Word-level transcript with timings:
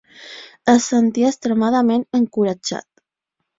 Es 0.73 0.87
sentia 0.93 1.29
extremadament 1.33 2.07
encoratjat. 2.23 2.89